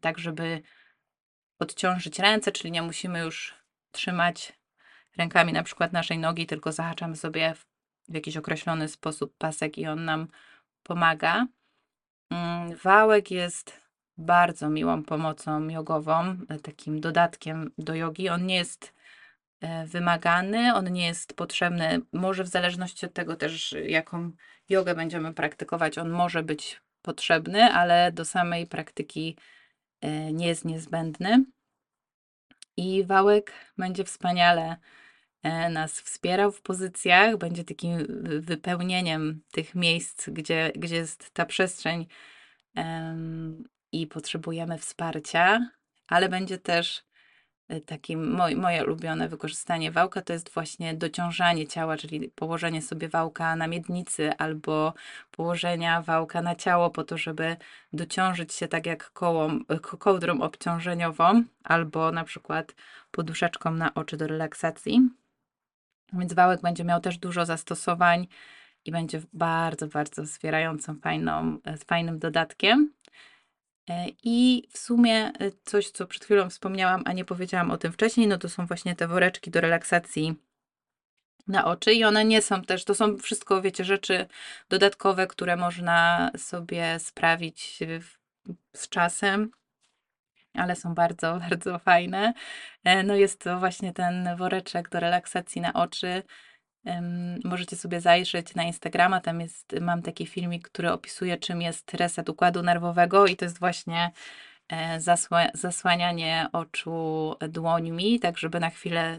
[0.00, 0.62] tak żeby
[1.58, 3.54] odciążyć ręce, czyli nie musimy już
[3.90, 4.52] trzymać
[5.16, 7.66] rękami na przykład naszej nogi, tylko zahaczamy sobie w,
[8.08, 10.28] w jakiś określony sposób pasek i on nam
[10.84, 11.46] pomaga.
[12.30, 13.80] Mm, Wałek jest
[14.16, 18.28] bardzo miłą pomocą jogową, e, takim dodatkiem do jogi.
[18.28, 18.94] On nie jest
[19.60, 22.00] e, wymagany, on nie jest potrzebny.
[22.12, 24.30] Może w zależności od tego też, jaką
[24.68, 29.36] jogę będziemy praktykować, on może być potrzebny, ale do samej praktyki
[30.00, 31.44] e, nie jest niezbędny.
[32.76, 34.76] I wałek będzie wspaniale
[35.70, 42.06] nas wspierał w pozycjach, będzie takim wy- wypełnieniem tych miejsc, gdzie, gdzie jest ta przestrzeń
[43.92, 45.70] i potrzebujemy wsparcia,
[46.08, 47.04] ale będzie też
[47.68, 53.08] e, takim moj, moje ulubione wykorzystanie wałka to jest właśnie dociążanie ciała, czyli położenie sobie
[53.08, 54.94] wałka na miednicy albo
[55.30, 57.56] położenia wałka na ciało po to, żeby
[57.92, 62.74] dociążyć się tak jak kołą, ko- kołdrą obciążeniową albo na przykład
[63.10, 65.10] poduszeczką na oczy do relaksacji.
[66.18, 68.26] Więc wałek będzie miał też dużo zastosowań
[68.84, 72.92] i będzie bardzo, bardzo wspierającą, fajną, e, fajnym dodatkiem.
[73.90, 75.32] E, I w sumie e,
[75.64, 78.96] coś, co przed chwilą wspomniałam, a nie powiedziałam o tym wcześniej, no to są właśnie
[78.96, 80.34] te woreczki do relaksacji
[81.46, 84.26] na oczy i one nie są też, to są wszystko, wiecie, rzeczy
[84.68, 87.78] dodatkowe, które można sobie sprawić
[88.72, 89.50] z czasem,
[90.54, 92.34] ale są bardzo, bardzo fajne.
[92.84, 96.22] E, No jest to właśnie ten woreczek do relaksacji na oczy.
[97.44, 102.28] Możecie sobie zajrzeć na Instagrama, tam jest, mam taki filmik, który opisuje, czym jest reset
[102.28, 104.10] układu nerwowego i to jest właśnie
[104.68, 109.18] e, zasła zasłanianie oczu dłońmi, tak żeby na chwilę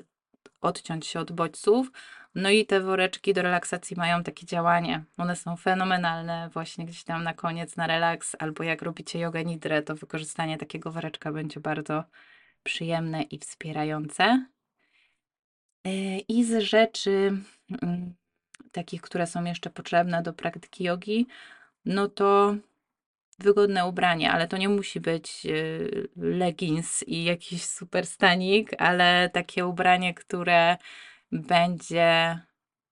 [0.61, 1.91] odciąć się od bodźców.
[2.35, 5.03] No i te woreczki do relaksacji mają takie działanie.
[5.17, 9.81] One są fenomenalne właśnie gdzieś tam na koniec, na relaks, albo jak robicie jogę nidrę,
[9.81, 12.03] to wykorzystanie takiego woreczka będzie bardzo
[12.63, 14.45] przyjemne i wspierające.
[15.85, 17.37] E, I z rzeczy
[17.81, 18.15] mm,
[18.71, 21.27] takich, które są jeszcze potrzebne do praktyki jogi,
[21.85, 22.55] no to
[23.39, 29.65] wygodne ubranie, ale to nie musi być y, leggings i jakiś super stanik, ale takie
[29.65, 30.77] ubranie, które
[31.31, 32.39] będzie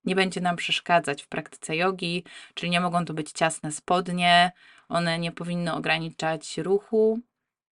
[0.05, 4.51] nie będzie nam przeszkadzać w praktyce jogi, czyli nie mogą to być ciasne spodnie,
[4.89, 7.19] one nie powinny ograniczać ruchu.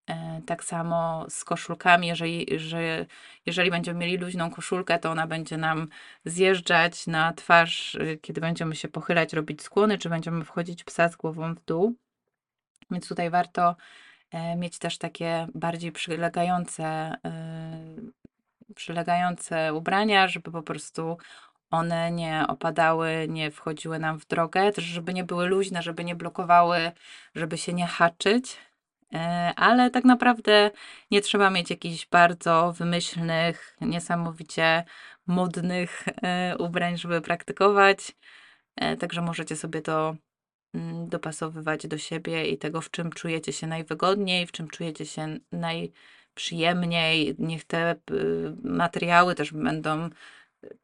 [0.10, 3.06] E, tak samo z koszulkami, jeżeli, że,
[3.45, 5.88] jeżeli będziemy mieli luźną koszulkę, to ona będzie nam
[6.26, 11.15] zjeżdżać na twarz, y, kiedy będziemy się pochylać, robić skłony, czy będziemy wchodzić psa z
[11.15, 11.95] głową w dół.
[12.91, 13.76] Więc tutaj warto
[14.32, 17.90] e, mieć też takie bardziej przylegające, e,
[18.76, 21.18] przylegające ubrania, żeby po prostu
[21.72, 26.16] one nie opadały, nie wchodziły nam w drogę, też żeby nie były luźne, żeby nie
[26.16, 26.92] blokowały,
[27.36, 28.58] żeby się nie haczyć.
[29.14, 30.72] E, ale tak naprawdę
[31.12, 34.84] nie trzeba mieć jakichś bardzo wymyślnych, niesamowicie
[35.28, 36.06] modnych
[36.60, 38.12] ubrań, żeby praktykować.
[39.00, 40.16] Także możecie sobie to
[40.74, 45.40] Mm, dopasowywać do siebie i tego, w czym czujecie się najwygodniej, w czym czujecie się
[46.32, 47.36] najprzyjemniej.
[47.39, 50.10] Niech te y, materiały też będą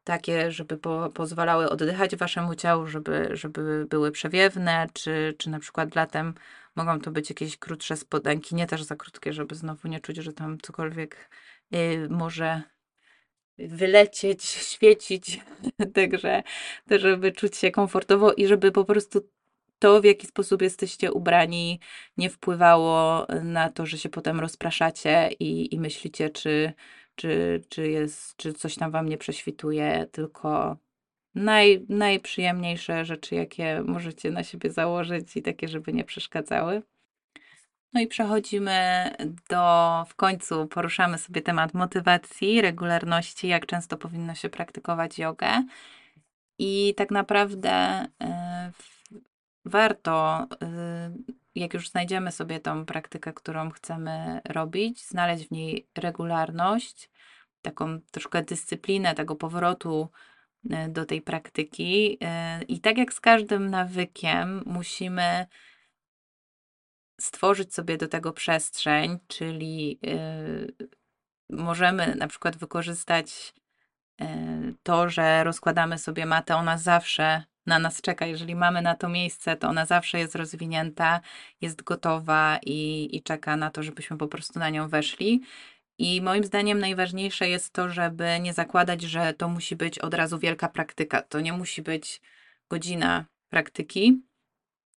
[0.04, 5.94] takie, żeby po, pozwalały oddychać waszemu ciału, żeby, żeby były przewiewne, czy, czy na przykład
[5.94, 6.34] latem
[6.76, 10.32] mogą to być jakieś krótsze spodenki, nie też za krótkie, żeby znowu nie czuć, że
[10.32, 11.30] tam cokolwiek
[11.74, 12.62] y, może
[13.58, 15.40] wylecieć, świecić,
[15.94, 16.42] także
[16.90, 19.28] żeby czuć się komfortowo i żeby po prostu
[19.78, 21.80] to, w jaki sposób jesteście ubrani,
[22.16, 26.72] nie wpływało na to, że się potem rozpraszacie i, i myślicie, czy,
[27.14, 30.76] czy, czy, jest, czy coś tam wam nie prześwituje, tylko
[31.34, 36.82] naj, najprzyjemniejsze rzeczy, jakie możecie na siebie założyć i takie, żeby nie przeszkadzały.
[37.92, 39.10] No i przechodzimy
[39.50, 45.64] do, w końcu poruszamy sobie temat motywacji, regularności, jak często powinno się praktykować jogę.
[46.58, 48.97] I tak naprawdę y,
[49.64, 57.10] warto, y, jak już znajdziemy sobie tą praktykę, którą chcemy robić, znaleźć w niej regularność,
[57.62, 60.10] taką troszkę dyscyplinę tego powrotu
[60.64, 62.18] y, do tej praktyki.
[62.60, 65.46] Y, I tak jak z każdym nawykiem, musimy
[67.20, 70.00] stworzyć sobie do tego przestrzeń, czyli
[71.50, 73.54] możemy na przykład wykorzystać
[74.82, 78.26] to, że rozkładamy sobie matę, ona zawsze na nas czeka.
[78.26, 81.20] Jeżeli mamy na to miejsce, to ona zawsze jest rozwinięta,
[81.60, 85.42] jest gotowa i, i czeka na to, żebyśmy po prostu na nią weszli.
[85.98, 90.38] I moim zdaniem najważniejsze jest to, żeby nie zakładać, że to musi być od razu
[90.38, 91.22] wielka praktyka.
[91.22, 92.20] To nie musi być
[92.70, 94.22] godzina praktyki,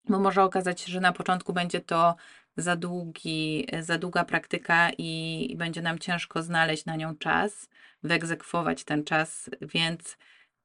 [0.09, 2.17] bo może okazać się, że na początku będzie to
[2.57, 7.69] za, długi, za długa praktyka i, i będzie nam ciężko znaleźć na nią czas,
[8.03, 10.17] wyegzekwować ten czas, więc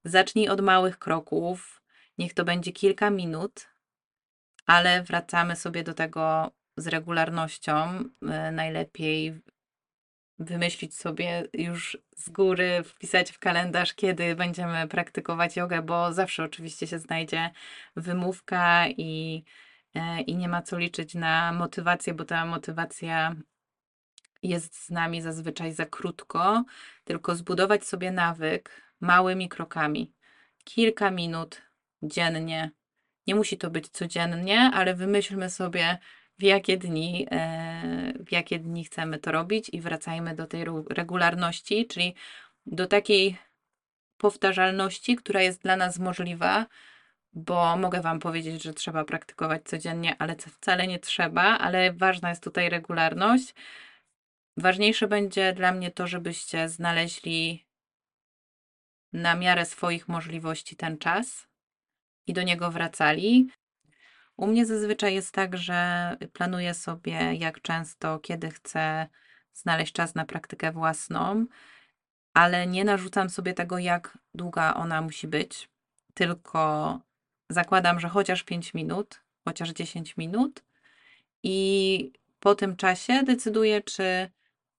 [0.04, 1.82] zacznij od małych kroków,
[2.18, 3.68] Niech to będzie kilka minut,
[4.66, 8.04] ale wracamy sobie do tego z regularnością.
[8.22, 9.42] E, najlepiej
[10.40, 16.88] wymyślić sobie już z góry, wpisać w kalendarz, kiedy będziemy praktykować jogę, bo zawsze oczywiście
[16.88, 17.52] się znajdzie
[17.96, 19.44] wymówka i,
[19.96, 23.36] e, i nie ma co liczyć na motywację, bo ta motywacja
[24.44, 26.64] jest z nami zazwyczaj za krótko,
[27.04, 30.14] tylko zbudować sobie nawyk małymi krokami.
[30.64, 31.62] Kilka minut
[32.04, 32.72] dziennie.
[33.28, 35.98] Nie musi to być codziennie, ale wymyślmy sobie,
[36.40, 41.88] w jakie dni, e, w jakie dni chcemy to robić i wracajmy do tej regularności,
[41.88, 42.16] czyli
[42.66, 43.38] do takiej
[44.18, 46.66] powtarzalności, która jest dla nas możliwa,
[47.34, 52.44] bo mogę Wam powiedzieć, że trzeba praktykować codziennie, ale wcale nie trzeba, ale ważna jest
[52.44, 53.54] tutaj regularność.
[54.58, 57.66] Ważniejsze będzie dla mnie to, żebyście znaleźli
[59.14, 61.48] na miarę swoich możliwości ten czas,
[62.28, 63.48] i do niego wracali.
[64.38, 69.08] U mnie zazwyczaj jest tak, że planuję sobie, jak często, kiedy chcę
[69.54, 71.46] znaleźć czas na praktykę własną,
[72.34, 75.70] ale nie narzucam sobie tego, jak długa ona musi być,
[76.14, 77.00] tylko
[77.50, 80.64] zakładam, że chociaż 5 minut, chociaż 10 minut
[81.44, 84.30] i po tym czasie decyduję, czy,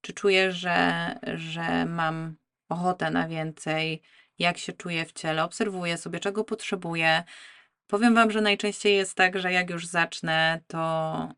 [0.01, 2.37] czy czuję, że, że mam
[2.69, 4.03] ochotę na więcej,
[4.39, 7.25] jak się czuję w ciele, obserwuję sobie, czego potrzebuję.
[7.87, 11.29] Powiem Wam, że najczęściej jest tak, że jak już zacznę, to,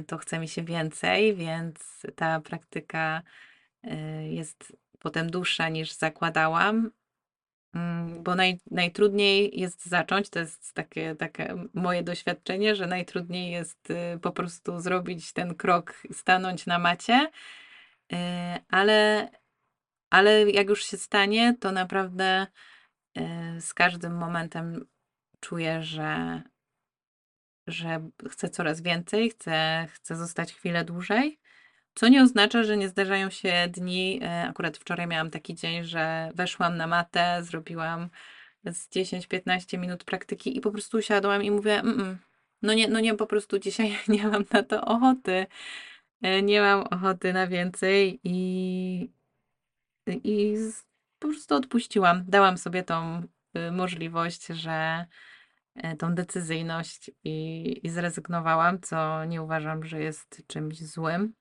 [0.00, 3.22] y, to chce mi się więcej, więc ta praktyka
[3.84, 3.88] y,
[4.28, 6.90] jest potem dłuższa niż zakładałam,
[7.74, 10.30] mm, bo naj, najtrudniej jest zacząć.
[10.30, 16.02] To jest takie, takie moje doświadczenie, że najtrudniej jest y, po prostu zrobić ten krok,
[16.12, 17.30] stanąć na macie,
[18.12, 18.16] y,
[18.68, 19.28] ale,
[20.10, 22.46] ale jak już się stanie, to naprawdę
[23.18, 23.22] y,
[23.60, 24.86] z każdym momentem
[25.40, 26.42] czuję, że,
[27.66, 31.38] że chcę coraz więcej, chcę, chcę zostać chwilę dłużej.
[31.94, 34.20] Co nie oznacza, że nie zdarzają się dni.
[34.22, 38.08] e, Akurat wczoraj miałam taki dzień, że weszłam na matę, zrobiłam
[38.64, 42.16] z 10-15 minut praktyki i po prostu usiadłam i mówię: "Mm-mm,
[42.62, 45.46] no nie, no nie, po prostu dzisiaj nie mam na to ochoty.
[46.22, 49.10] E, Nie mam ochoty na więcej i,
[50.12, 50.84] i z-
[51.18, 52.24] po prostu odpuściłam.
[52.28, 53.22] Dałam sobie tą
[53.56, 55.06] y, możliwość, że
[55.74, 61.32] e, tą decyzyjność i, i zrezygnowałam, co nie uważam, że jest czymś złym.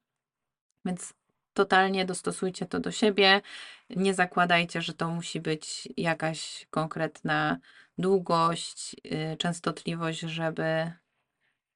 [0.86, 1.13] Więc
[1.53, 3.41] totalnie dostosujcie to do siebie.
[3.89, 7.57] Nie zakładajcie, że to musi być jakaś konkretna
[7.97, 10.91] długość, y, częstotliwość, żeby,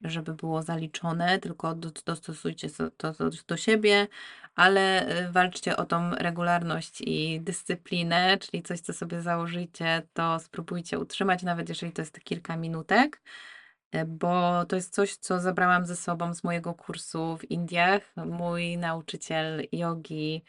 [0.02, 3.14] żeby było zaliczone, tylko do, dostosujcie to
[3.48, 4.08] do siebie,
[4.56, 11.00] ale y, walczcie o tą regularność i dyscyplinę, czyli coś, co sobie założycie, to spróbujcie
[11.00, 13.22] utrzymać, nawet jeżeli to jest kilka minutek.
[13.92, 18.14] E, bo to jest coś, co zabrałam ze sobą z mojego kursu w Indiach.
[18.26, 20.44] Mój nauczyciel jogi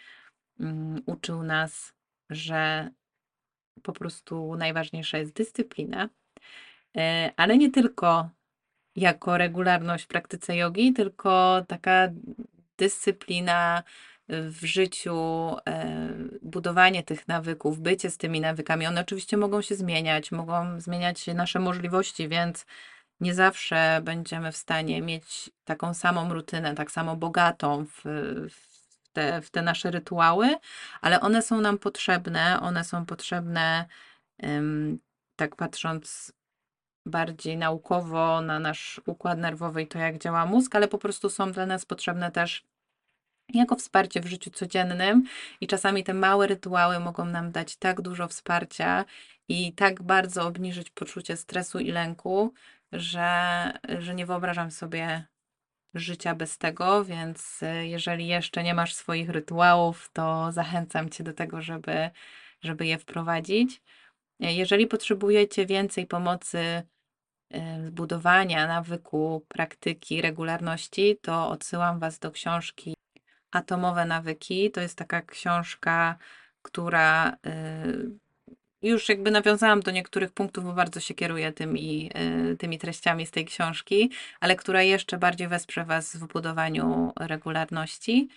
[0.60, 1.94] mm, uczył nas,
[2.30, 2.90] że
[3.82, 6.08] po prostu najważniejsza jest dyscyplina,
[6.96, 8.30] E, ale nie tylko
[8.96, 12.08] jako regularność w praktyce jogi, tylko taka
[12.82, 13.82] dyscyplina
[14.28, 15.16] w życiu,
[15.68, 16.08] e,
[16.42, 18.86] budowanie tych nawyków, bycie z tymi nawykami.
[18.86, 22.66] One oczywiście mogą się zmieniać, mogą zmieniać nasze możliwości, więc
[23.20, 28.00] nie zawsze będziemy w stanie mieć taką samą rutynę, tak samo bogatą w,
[28.50, 30.56] w, te, w te nasze rytuały,
[31.00, 32.60] ale one są nam potrzebne.
[32.60, 33.86] One są potrzebne,
[35.36, 36.32] tak patrząc
[37.06, 41.52] bardziej naukowo na nasz układ nerwowy i to, jak działa mózg, ale po prostu są
[41.52, 42.71] dla nas potrzebne też
[43.48, 45.24] jako wsparcie w życiu codziennym
[45.60, 49.04] i czasami te małe rytuały mogą nam dać tak dużo wsparcia
[49.48, 52.54] i tak bardzo obniżyć poczucie stresu i lęku,
[52.92, 53.28] że,
[53.98, 55.24] że nie wyobrażam sobie
[55.94, 61.32] życia bez tego, więc y, jeżeli jeszcze nie masz swoich rytuałów, to zachęcam Cię do
[61.32, 62.10] tego, żeby,
[62.60, 63.82] żeby je wprowadzić.
[64.40, 66.58] Jeżeli potrzebujecie więcej pomocy
[67.54, 72.94] y, zbudowania nawyku, praktyki, regularności, to odsyłam Was do książki
[73.52, 74.70] Atomowe nawyki.
[74.70, 76.16] To jest taka książka,
[76.62, 78.10] która y,
[78.82, 82.10] już jakby nawiązałam do niektórych punktów, bo bardzo się kieruję tymi,
[82.52, 88.28] y, tymi treściami z tej książki, ale która jeszcze bardziej wesprze Was w budowaniu regularności.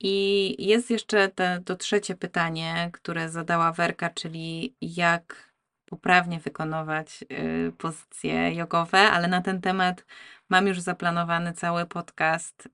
[0.00, 5.50] I jest jeszcze te, to trzecie pytanie, które zadała Werka, czyli jak
[5.86, 10.04] poprawnie wykonywać y, pozycje jogowe, ale na ten temat
[10.48, 12.68] mam już zaplanowany cały podcast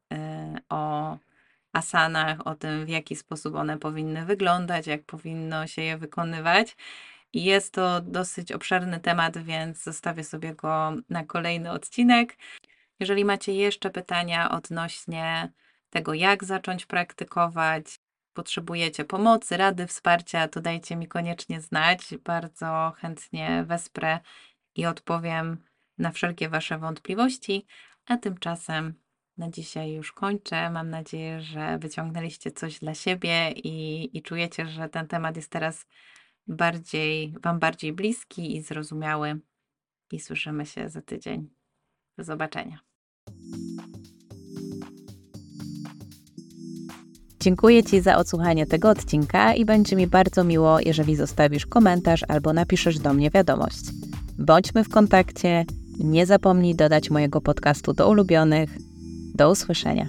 [0.69, 1.17] o
[1.77, 6.77] asanach, o tym, w jaki sposób one powinny wyglądać, jak powinno się je wykonywać.
[7.33, 12.37] I jest to dosyć obszerny temat, więc zostawię sobie go na kolejny odcinek.
[13.01, 15.53] Jeżeli macie jeszcze pytania odnośnie
[15.91, 18.01] tego, jak zacząć praktykować,
[18.35, 22.15] potrzebujecie pomocy, rady, wsparcia, to dajcie mi koniecznie znać.
[22.25, 24.21] Bardzo chętnie wesprę
[24.75, 25.65] i odpowiem
[25.99, 27.67] na wszelkie Wasze wątpliwości.
[28.07, 28.95] A tymczasem
[29.39, 30.71] na dzisiaj już kończę.
[30.71, 35.87] Mam nadzieję, że wyciągnęliście coś dla siebie i, i czujecie, że ten temat jest teraz
[36.47, 39.41] bardziej, Wam bardziej bliski i zrozumiały.
[40.13, 41.49] I słyszymy się za tydzień.
[42.19, 42.79] Do zobaczenia.
[47.41, 52.53] Dziękuję Ci za odsłuchanie tego odcinka i będzie mi bardzo miło, jeżeli zostawisz komentarz albo
[52.53, 53.85] napiszesz do mnie wiadomość.
[54.39, 55.65] Bądźmy w kontakcie.
[55.99, 58.86] Nie zapomnij dodać mojego podcastu do ulubionych.
[59.37, 60.09] Do usłyszenia.